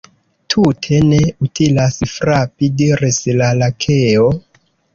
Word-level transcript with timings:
"Tute 0.53 1.01
ne 1.09 1.19
utilas 1.49 2.01
frapi," 2.15 2.73
diris 2.81 3.23
la 3.39 3.53
Lakeo. 3.61 4.29